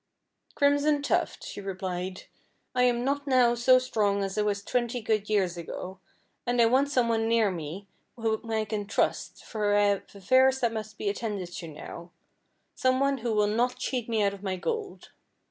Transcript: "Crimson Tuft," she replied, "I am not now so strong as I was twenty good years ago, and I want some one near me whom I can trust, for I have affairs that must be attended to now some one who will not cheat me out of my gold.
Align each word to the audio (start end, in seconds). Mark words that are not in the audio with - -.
"Crimson 0.55 1.03
Tuft," 1.03 1.43
she 1.43 1.61
replied, 1.61 2.23
"I 2.73 2.85
am 2.85 3.03
not 3.05 3.27
now 3.27 3.53
so 3.53 3.77
strong 3.77 4.23
as 4.23 4.35
I 4.35 4.41
was 4.41 4.63
twenty 4.63 4.99
good 4.99 5.29
years 5.29 5.57
ago, 5.57 5.99
and 6.43 6.59
I 6.59 6.65
want 6.65 6.89
some 6.89 7.07
one 7.07 7.27
near 7.27 7.51
me 7.51 7.85
whom 8.15 8.49
I 8.49 8.65
can 8.65 8.87
trust, 8.87 9.45
for 9.45 9.75
I 9.75 9.83
have 9.89 10.15
affairs 10.15 10.59
that 10.61 10.73
must 10.73 10.97
be 10.97 11.07
attended 11.07 11.49
to 11.53 11.67
now 11.67 12.09
some 12.73 12.99
one 12.99 13.19
who 13.19 13.31
will 13.35 13.45
not 13.45 13.77
cheat 13.77 14.09
me 14.09 14.23
out 14.23 14.33
of 14.33 14.41
my 14.41 14.55
gold. 14.55 15.11